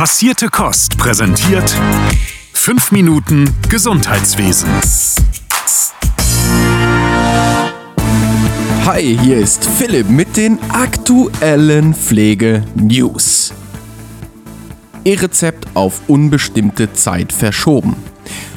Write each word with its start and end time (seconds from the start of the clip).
Passierte 0.00 0.48
Kost 0.48 0.96
präsentiert 0.96 1.76
5 2.54 2.90
Minuten 2.90 3.50
Gesundheitswesen. 3.68 4.70
Hi, 8.86 9.18
hier 9.22 9.36
ist 9.36 9.62
Philipp 9.66 10.08
mit 10.08 10.38
den 10.38 10.58
aktuellen 10.70 11.92
Pflege-News. 11.92 13.52
E-Rezept 15.04 15.66
auf 15.74 16.00
unbestimmte 16.08 16.94
Zeit 16.94 17.30
verschoben. 17.34 17.94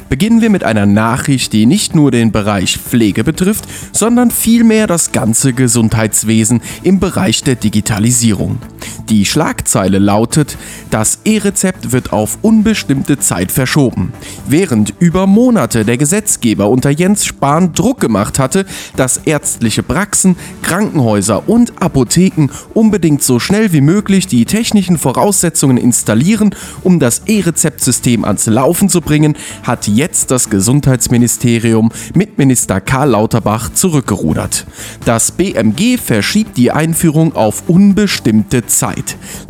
Beginnen 0.08 0.40
wir 0.40 0.48
mit 0.48 0.64
einer 0.64 0.86
Nachricht, 0.86 1.52
die 1.52 1.66
nicht 1.66 1.94
nur 1.94 2.10
den 2.10 2.32
Bereich 2.32 2.78
Pflege 2.78 3.22
betrifft, 3.22 3.66
sondern 3.92 4.30
vielmehr 4.30 4.86
das 4.86 5.12
ganze 5.12 5.52
Gesundheitswesen 5.52 6.62
im 6.82 7.00
Bereich 7.00 7.42
der 7.42 7.56
Digitalisierung. 7.56 8.60
Die 9.08 9.24
Schlagzeile 9.24 9.98
lautet, 9.98 10.56
das 10.90 11.18
E-Rezept 11.24 11.92
wird 11.92 12.12
auf 12.12 12.38
unbestimmte 12.42 13.18
Zeit 13.18 13.52
verschoben. 13.52 14.12
Während 14.46 14.94
über 14.98 15.26
Monate 15.26 15.84
der 15.84 15.96
Gesetzgeber 15.96 16.68
unter 16.68 16.90
Jens 16.90 17.24
Spahn 17.24 17.72
Druck 17.72 18.00
gemacht 18.00 18.38
hatte, 18.38 18.64
dass 18.96 19.18
ärztliche 19.18 19.82
Praxen, 19.82 20.36
Krankenhäuser 20.62 21.48
und 21.48 21.82
Apotheken 21.82 22.48
unbedingt 22.74 23.22
so 23.22 23.38
schnell 23.38 23.72
wie 23.72 23.80
möglich 23.80 24.26
die 24.26 24.44
technischen 24.44 24.98
Voraussetzungen 24.98 25.76
installieren, 25.76 26.54
um 26.82 27.00
das 27.00 27.22
E-Rezeptsystem 27.26 28.24
ans 28.24 28.46
Laufen 28.46 28.88
zu 28.88 29.00
bringen, 29.00 29.36
hat 29.62 29.88
jetzt 29.88 30.30
das 30.30 30.50
Gesundheitsministerium 30.50 31.90
mit 32.14 32.38
Minister 32.38 32.80
Karl 32.80 33.10
Lauterbach 33.10 33.72
zurückgerudert. 33.72 34.66
Das 35.04 35.32
BMG 35.32 35.98
verschiebt 35.98 36.56
die 36.56 36.70
Einführung 36.70 37.34
auf 37.34 37.64
unbestimmte 37.68 38.66
Zeit. 38.66 38.73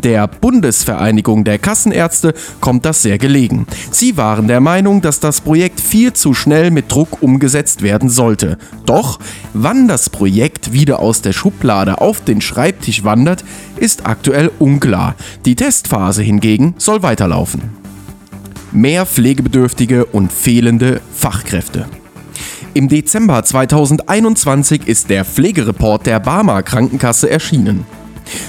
Der 0.03 0.27
Bundesvereinigung 0.27 1.45
der 1.45 1.59
Kassenärzte 1.59 2.35
kommt 2.61 2.85
das 2.85 3.03
sehr 3.03 3.19
gelegen. 3.19 3.67
Sie 3.91 4.17
waren 4.17 4.49
der 4.49 4.61
Meinung, 4.61 5.01
dass 5.01 5.21
das 5.21 5.41
Projekt 5.41 5.81
viel 5.81 6.13
zu 6.13 6.35
schnell 6.35 6.71
mit 6.71 6.91
Druck 6.91 7.23
umgesetzt 7.23 7.83
werden 7.83 8.09
sollte. 8.09 8.59
Doch, 8.87 9.19
wann 9.53 9.89
das 9.89 10.11
Projekt 10.11 10.73
wieder 10.73 11.01
aus 11.01 11.23
der 11.23 11.33
Schublade 11.33 12.01
auf 12.01 12.21
den 12.21 12.41
Schreibtisch 12.41 13.05
wandert, 13.05 13.45
ist 13.77 14.07
aktuell 14.07 14.51
unklar. 14.59 15.15
Die 15.45 15.57
Testphase 15.57 16.23
hingegen 16.23 16.75
soll 16.79 17.03
weiterlaufen. 17.03 17.63
Mehr 18.73 19.07
Pflegebedürftige 19.07 20.05
und 20.05 20.33
fehlende 20.33 21.01
Fachkräfte. 21.15 21.87
Im 22.75 22.89
Dezember 22.89 23.45
2021 23.45 24.89
ist 24.89 25.09
der 25.09 25.25
Pflegereport 25.25 26.07
der 26.07 26.19
Barmer 26.19 26.65
Krankenkasse 26.65 27.31
erschienen. 27.31 27.87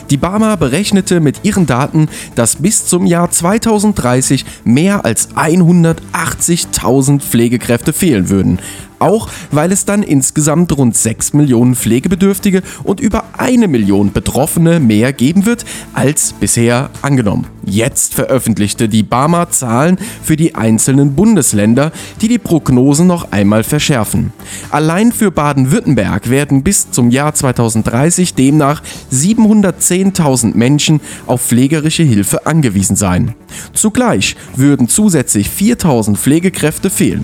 Die 0.09 0.17
Barmer 0.17 0.57
berechnete 0.57 1.19
mit 1.19 1.43
ihren 1.43 1.65
Daten, 1.65 2.09
dass 2.35 2.57
bis 2.57 2.85
zum 2.85 3.05
Jahr 3.05 3.31
2030 3.31 4.45
mehr 4.63 5.05
als 5.05 5.29
180.000 5.35 7.19
Pflegekräfte 7.19 7.93
fehlen 7.93 8.29
würden 8.29 8.59
auch 8.99 9.29
weil 9.51 9.71
es 9.71 9.85
dann 9.85 10.03
insgesamt 10.03 10.75
rund 10.77 10.95
6 10.95 11.33
Millionen 11.33 11.75
Pflegebedürftige 11.75 12.61
und 12.83 12.99
über 12.99 13.23
eine 13.37 13.67
Million 13.67 14.11
Betroffene 14.11 14.79
mehr 14.79 15.13
geben 15.13 15.45
wird 15.45 15.65
als 15.93 16.33
bisher 16.33 16.89
angenommen. 17.01 17.47
Jetzt 17.65 18.13
veröffentlichte 18.13 18.87
die 18.87 19.03
Barmer 19.03 19.49
Zahlen 19.49 19.97
für 20.23 20.35
die 20.35 20.55
einzelnen 20.55 21.15
Bundesländer, 21.15 21.91
die 22.21 22.27
die 22.27 22.37
Prognosen 22.37 23.07
noch 23.07 23.31
einmal 23.31 23.63
verschärfen. 23.63 24.33
Allein 24.69 25.11
für 25.11 25.31
Baden-Württemberg 25.31 26.29
werden 26.29 26.63
bis 26.63 26.91
zum 26.91 27.09
Jahr 27.09 27.33
2030 27.33 28.35
demnach 28.35 28.83
710.000 29.11 30.55
Menschen 30.55 31.01
auf 31.25 31.41
pflegerische 31.41 32.03
Hilfe 32.03 32.45
angewiesen 32.45 32.95
sein. 32.95 33.33
Zugleich 33.73 34.35
würden 34.55 34.87
zusätzlich 34.87 35.47
4.000 35.47 36.17
Pflegekräfte 36.17 36.89
fehlen. 36.89 37.23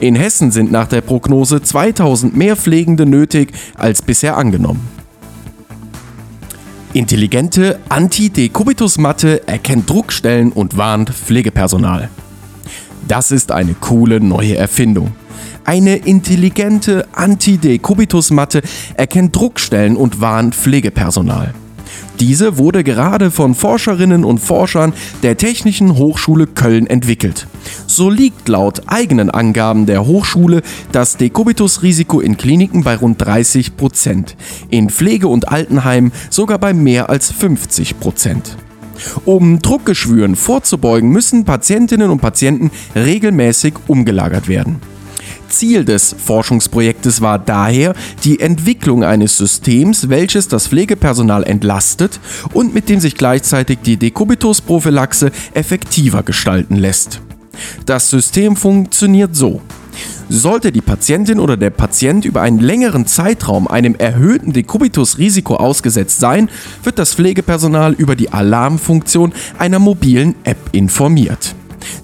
In 0.00 0.14
Hessen 0.14 0.50
sind 0.50 0.72
nach 0.72 0.88
der 0.88 1.00
Prognose 1.00 1.62
2000 1.62 2.36
mehr 2.36 2.56
Pflegende 2.56 3.06
nötig 3.06 3.52
als 3.76 4.02
bisher 4.02 4.36
angenommen. 4.36 4.88
Intelligente 6.92 7.78
Anti-Dekubitus-Matte 7.90 9.46
erkennt 9.46 9.90
Druckstellen 9.90 10.50
und 10.50 10.78
warnt 10.78 11.10
Pflegepersonal. 11.10 12.08
Das 13.06 13.30
ist 13.30 13.52
eine 13.52 13.74
coole 13.74 14.20
neue 14.20 14.56
Erfindung. 14.56 15.12
Eine 15.64 15.96
intelligente 15.96 17.06
Anti-Dekubitus-Matte 17.12 18.62
erkennt 18.94 19.36
Druckstellen 19.36 19.96
und 19.96 20.20
warnt 20.20 20.54
Pflegepersonal. 20.54 21.52
Diese 22.20 22.58
wurde 22.58 22.84
gerade 22.84 23.30
von 23.30 23.54
Forscherinnen 23.54 24.24
und 24.24 24.38
Forschern 24.38 24.92
der 25.22 25.36
Technischen 25.36 25.96
Hochschule 25.96 26.46
Köln 26.46 26.86
entwickelt. 26.86 27.46
So 27.86 28.10
liegt 28.10 28.48
laut 28.48 28.82
eigenen 28.86 29.30
Angaben 29.30 29.86
der 29.86 30.06
Hochschule 30.06 30.62
das 30.92 31.16
Dekubitus-Risiko 31.16 32.20
in 32.20 32.36
Kliniken 32.36 32.84
bei 32.84 32.96
rund 32.96 33.24
30 33.24 33.76
Prozent, 33.76 34.36
in 34.70 34.90
Pflege- 34.90 35.28
und 35.28 35.48
Altenheimen 35.48 36.12
sogar 36.30 36.58
bei 36.58 36.72
mehr 36.72 37.10
als 37.10 37.30
50 37.30 38.00
Prozent. 38.00 38.56
Um 39.24 39.60
Druckgeschwüren 39.60 40.36
vorzubeugen, 40.36 41.10
müssen 41.10 41.44
Patientinnen 41.44 42.10
und 42.10 42.20
Patienten 42.20 42.70
regelmäßig 42.94 43.74
umgelagert 43.86 44.48
werden. 44.48 44.80
Ziel 45.48 45.84
des 45.84 46.14
Forschungsprojektes 46.18 47.20
war 47.20 47.38
daher 47.38 47.94
die 48.24 48.40
Entwicklung 48.40 49.04
eines 49.04 49.36
Systems, 49.36 50.08
welches 50.08 50.48
das 50.48 50.68
Pflegepersonal 50.68 51.44
entlastet 51.44 52.20
und 52.52 52.74
mit 52.74 52.88
dem 52.88 53.00
sich 53.00 53.14
gleichzeitig 53.14 53.78
die 53.84 53.96
Dekubitus-Prophylaxe 53.96 55.30
effektiver 55.54 56.22
gestalten 56.22 56.76
lässt. 56.76 57.20
Das 57.86 58.10
System 58.10 58.56
funktioniert 58.56 59.34
so. 59.34 59.60
Sollte 60.28 60.72
die 60.72 60.80
Patientin 60.80 61.38
oder 61.38 61.56
der 61.56 61.70
Patient 61.70 62.24
über 62.24 62.42
einen 62.42 62.58
längeren 62.58 63.06
Zeitraum 63.06 63.68
einem 63.68 63.94
erhöhten 63.94 64.52
Dekubitus-Risiko 64.52 65.56
ausgesetzt 65.56 66.18
sein, 66.18 66.50
wird 66.82 66.98
das 66.98 67.14
Pflegepersonal 67.14 67.92
über 67.92 68.16
die 68.16 68.30
Alarmfunktion 68.30 69.32
einer 69.58 69.78
mobilen 69.78 70.34
App 70.44 70.58
informiert. 70.72 71.54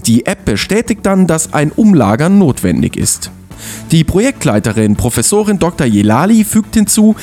Die 0.07 0.27
App 0.27 0.45
bestätigt 0.45 1.01
dann, 1.05 1.27
dass 1.27 1.53
ein 1.53 1.73
Umlagern 1.73 2.39
notwendig 2.39 2.97
ist. 2.97 3.31
Die 3.91 4.05
Projektleiterin 4.05 4.97
Professorin 4.97 5.59
Dr. 5.59 5.87
Jelali 5.87 6.45
fügt 6.45 6.75
hinzu, 6.75 7.15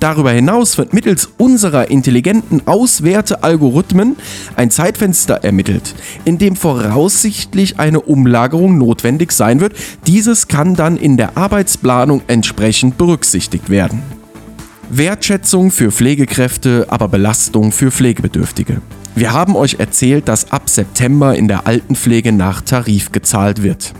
Darüber 0.00 0.30
hinaus 0.30 0.78
wird 0.78 0.94
mittels 0.94 1.28
unserer 1.38 1.90
intelligenten 1.90 2.66
Auswertealgorithmen 2.66 4.16
ein 4.54 4.70
Zeitfenster 4.70 5.42
ermittelt, 5.42 5.94
in 6.24 6.38
dem 6.38 6.54
voraussichtlich 6.54 7.80
eine 7.80 8.00
Umlagerung 8.00 8.78
notwendig 8.78 9.32
sein 9.32 9.60
wird. 9.60 9.74
Dieses 10.06 10.46
kann 10.46 10.74
dann 10.74 10.96
in 10.96 11.16
der 11.16 11.36
Arbeitsplanung 11.36 12.22
entsprechend 12.28 12.96
berücksichtigt 12.96 13.70
werden. 13.70 14.02
Wertschätzung 14.90 15.70
für 15.70 15.90
Pflegekräfte, 15.90 16.86
aber 16.88 17.08
Belastung 17.08 17.72
für 17.72 17.90
Pflegebedürftige. 17.90 18.80
Wir 19.18 19.32
haben 19.32 19.56
euch 19.56 19.80
erzählt, 19.80 20.28
dass 20.28 20.52
ab 20.52 20.70
September 20.70 21.34
in 21.34 21.48
der 21.48 21.66
Altenpflege 21.66 22.30
nach 22.30 22.60
Tarif 22.60 23.10
gezahlt 23.10 23.64
wird. 23.64 23.92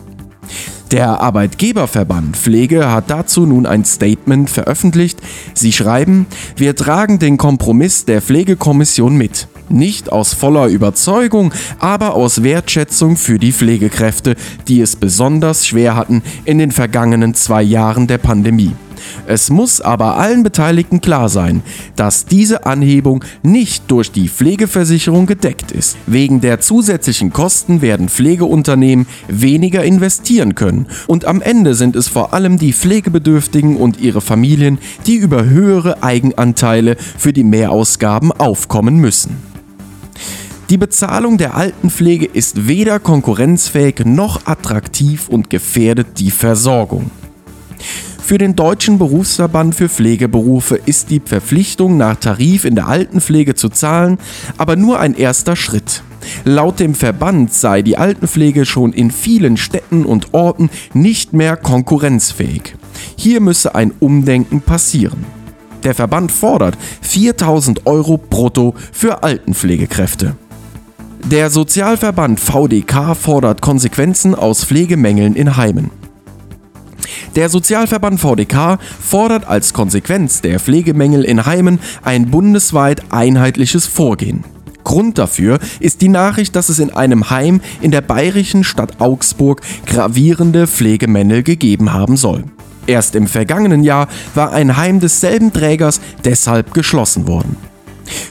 Der 0.93 1.21
Arbeitgeberverband 1.21 2.37
Pflege 2.37 2.93
hat 2.93 3.11
dazu 3.11 3.45
nun 3.45 3.67
ein 3.67 3.85
Statement 3.85 4.49
veröffentlicht. 4.49 5.19
Sie 5.55 5.73
schreiben, 5.73 6.27
wir 6.55 6.77
tragen 6.77 7.19
den 7.19 7.37
Kompromiss 7.37 8.05
der 8.05 8.23
Pflegekommission 8.23 9.17
mit. 9.17 9.49
Nicht 9.69 10.13
aus 10.13 10.35
voller 10.35 10.69
Überzeugung, 10.69 11.53
aber 11.81 12.15
aus 12.15 12.45
Wertschätzung 12.45 13.17
für 13.17 13.41
die 13.41 13.53
Pflegekräfte, 13.53 14.37
die 14.69 14.81
es 14.81 14.95
besonders 14.95 15.67
schwer 15.67 15.97
hatten 15.97 16.23
in 16.45 16.59
den 16.59 16.71
vergangenen 16.71 17.35
zwei 17.35 17.63
Jahren 17.63 18.07
der 18.07 18.19
Pandemie. 18.19 18.73
Es 19.27 19.51
muss 19.51 19.81
aber 19.81 20.17
allen 20.17 20.43
Beteiligten 20.43 21.01
klar 21.01 21.29
sein, 21.29 21.63
dass 21.97 22.27
diese 22.27 22.67
Anhebung 22.67 23.25
nicht 23.43 23.91
durch 23.91 24.11
die 24.11 24.29
Pflegeversicherung 24.29 25.27
gedeckt 25.27 25.73
ist. 25.73 25.97
Wegen 26.07 26.41
der 26.41 26.61
zusätzlichen 26.61 27.33
Kosten 27.33 27.83
werden 27.83 28.09
Pflegeunternehmen 28.09 29.07
weniger 29.29 29.85
investieren 29.85 30.55
können 30.55 30.87
und 31.07 31.25
am 31.25 31.41
Ende 31.41 31.75
sind 31.75 31.97
es 31.97 32.09
vor 32.09 32.33
allem 32.33 32.59
die 32.59 32.73
Pflegebedürftigen 32.73 33.77
und 33.77 34.01
ihre 34.01 34.21
Familien, 34.21 34.79
die 35.07 35.17
über 35.17 35.45
höhere 35.45 36.03
Eigenanteile 36.03 36.97
für 36.97 37.33
die 37.33 37.45
Mehrausgaben 37.45 38.33
aufkommen 38.33 38.97
müssen. 38.97 39.37
Die 40.71 40.77
Bezahlung 40.77 41.39
der 41.39 41.55
Altenpflege 41.55 42.27
ist 42.27 42.69
weder 42.69 43.01
konkurrenzfähig 43.01 44.05
noch 44.05 44.47
attraktiv 44.47 45.29
und 45.29 45.49
gefährdet 45.49 46.19
die 46.19 46.31
Versorgung. 46.31 47.11
Für 48.29 48.37
den 48.37 48.57
Deutschen 48.57 48.99
Berufsverband 48.99 49.75
für 49.75 49.89
Pflegeberufe 49.89 50.79
ist 50.85 51.09
die 51.09 51.23
Verpflichtung, 51.25 51.97
nach 51.97 52.17
Tarif 52.17 52.67
in 52.67 52.75
der 52.75 52.87
Altenpflege 52.87 53.55
zu 53.55 53.71
zahlen, 53.71 54.19
aber 54.59 54.77
nur 54.77 55.01
ein 55.01 55.15
erster 55.15 55.57
Schritt. 55.57 56.03
Laut 56.45 56.79
dem 56.79 56.95
Verband 56.95 57.55
sei 57.55 57.81
die 57.81 57.97
Altenpflege 57.97 58.67
schon 58.67 58.93
in 58.93 59.11
vielen 59.11 59.57
Städten 59.57 60.05
und 60.05 60.35
Orten 60.35 60.69
nicht 60.93 61.33
mehr 61.33 61.57
konkurrenzfähig. 61.57 62.77
Hier 63.17 63.41
müsse 63.41 63.75
ein 63.75 63.95
Umdenken 63.99 64.61
passieren. 64.61 65.25
Der 65.83 65.95
Verband 65.95 66.31
fordert 66.31 66.77
4000 67.01 67.87
Euro 67.87 68.19
brutto 68.19 68.75
für 68.93 69.23
Altenpflegekräfte. 69.23 70.37
Der 71.25 71.49
Sozialverband 71.49 72.41
VDK 72.41 73.17
fordert 73.17 73.63
Konsequenzen 73.63 74.35
aus 74.35 74.67
Pflegemängeln 74.67 75.35
in 75.35 75.57
Heimen. 75.57 75.98
Der 77.37 77.49
Sozialverband 77.49 78.21
VDK 78.21 78.79
fordert 79.01 79.47
als 79.47 79.73
Konsequenz 79.73 80.41
der 80.41 80.61
Pflegemängel 80.61 81.25
in 81.25 81.47
Heimen 81.47 81.79
ein 82.03 82.31
bundesweit 82.31 83.03
einheitliches 83.11 83.87
Vorgehen. 83.87 84.45
Grund 84.85 85.19
dafür 85.19 85.59
ist 85.81 86.01
die 86.01 86.09
Nachricht, 86.09 86.57
dass 86.57 86.71
es 86.71 86.79
in 86.79 86.91
einem 86.91 87.29
Heim 87.29 87.61
in 87.83 87.91
der 87.91 88.01
bayerischen 88.01 88.65
Stadt 88.65 89.01
Augsburg 89.01 89.61
gravierende 89.85 90.67
Pflegemängel 90.67 91.43
gegeben 91.43 91.93
haben 91.93 92.17
soll. 92.17 92.45
Erst 92.87 93.15
im 93.15 93.27
vergangenen 93.27 93.85
Jahr 93.85 94.09
war 94.35 94.53
ein 94.53 94.79
Heim 94.79 94.99
desselben 94.99 95.53
Trägers 95.53 96.01
deshalb 96.25 96.73
geschlossen 96.73 97.27
worden. 97.27 97.57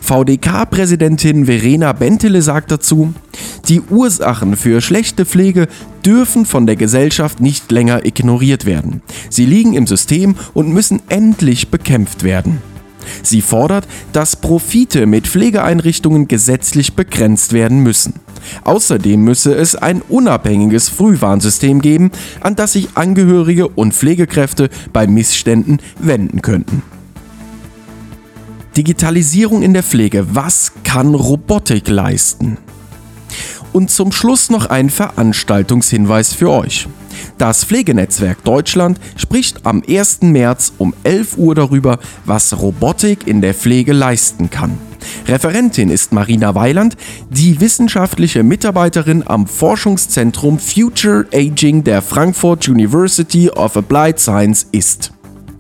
VDK-Präsidentin 0.01 1.45
Verena 1.45 1.94
Bentele 1.94 2.41
sagt 2.41 2.71
dazu, 2.71 3.13
die 3.68 3.81
Ursachen 3.81 4.56
für 4.56 4.81
schlechte 4.81 5.25
Pflege 5.25 5.68
dürfen 6.06 6.45
von 6.45 6.65
der 6.65 6.77
Gesellschaft 6.77 7.41
nicht 7.41 7.71
länger 7.71 8.06
ignoriert 8.06 8.65
werden. 8.65 9.01
Sie 9.29 9.45
liegen 9.45 9.74
im 9.74 9.88
System 9.88 10.35
und 10.53 10.69
müssen 10.69 11.01
endlich 11.09 11.69
bekämpft 11.69 12.24
werden. 12.24 12.62
Sie 13.24 13.41
fordert, 13.41 13.88
dass 14.13 14.35
Profite 14.35 15.06
mit 15.06 15.27
Pflegeeinrichtungen 15.27 16.27
gesetzlich 16.27 16.94
begrenzt 16.94 17.53
werden 17.53 17.81
müssen. 17.83 18.15
Außerdem 18.63 19.21
müsse 19.21 19.53
es 19.53 19.75
ein 19.75 20.01
unabhängiges 20.01 20.89
Frühwarnsystem 20.89 21.81
geben, 21.81 22.12
an 22.41 22.56
das 22.56 22.74
sich 22.74 22.89
Angehörige 22.95 23.68
und 23.68 23.94
Pflegekräfte 23.94 24.69
bei 24.94 25.07
Missständen 25.07 25.79
wenden 26.00 26.41
könnten. 26.41 26.83
Digitalisierung 28.77 29.63
in 29.63 29.74
der 29.74 29.81
Pflege. 29.81 30.35
Was 30.35 30.71
kann 30.83 31.15
Robotik 31.15 31.89
leisten? 31.89 32.59
Und 33.74 33.89
zum 33.89 34.12
Schluss 34.12 34.51
noch 34.51 34.68
ein 34.68 34.91
Veranstaltungshinweis 34.91 36.33
für 36.33 36.51
euch. 36.51 36.88
Das 37.39 37.63
Pflegenetzwerk 37.63 38.44
Deutschland 38.44 39.00
spricht 39.15 39.65
am 39.65 39.81
1. 39.88 40.21
März 40.21 40.74
um 40.77 40.94
11 41.03 41.38
Uhr 41.38 41.56
darüber, 41.56 41.97
was 42.25 42.59
Robotik 42.59 43.25
in 43.25 43.41
der 43.41 43.56
Pflege 43.56 43.94
leisten 43.94 44.51
kann. 44.51 44.77
Referentin 45.27 45.89
ist 45.89 46.13
Marina 46.13 46.53
Weiland, 46.53 46.97
die 47.31 47.59
wissenschaftliche 47.59 48.44
Mitarbeiterin 48.44 49.24
am 49.25 49.47
Forschungszentrum 49.47 50.59
Future 50.59 51.25
Aging 51.33 51.83
der 51.83 52.03
Frankfurt 52.03 52.68
University 52.68 53.50
of 53.50 53.75
Applied 53.75 54.19
Science 54.19 54.68
ist. 54.71 55.12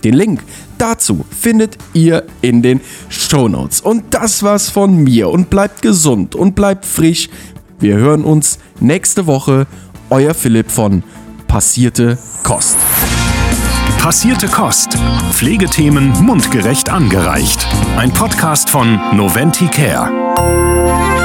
Den 0.03 0.13
Link 0.13 0.41
dazu 0.77 1.25
findet 1.29 1.77
ihr 1.93 2.23
in 2.41 2.61
den 2.61 2.81
Shownotes. 3.09 3.81
Und 3.81 4.13
das 4.13 4.43
war's 4.43 4.69
von 4.69 5.03
mir 5.03 5.29
und 5.29 5.49
bleibt 5.49 5.81
gesund 5.81 6.35
und 6.35 6.55
bleibt 6.55 6.85
frisch. 6.85 7.29
Wir 7.79 7.95
hören 7.95 8.23
uns 8.23 8.59
nächste 8.79 9.27
Woche. 9.27 9.67
Euer 10.09 10.33
Philipp 10.33 10.71
von 10.71 11.03
Passierte 11.47 12.17
Kost. 12.43 12.77
Passierte 13.99 14.47
Kost. 14.47 14.97
Pflegethemen 15.31 16.11
mundgerecht 16.23 16.89
angereicht. 16.89 17.67
Ein 17.97 18.13
Podcast 18.13 18.69
von 18.69 18.99
Noventi 19.15 19.67
Care. 19.67 21.16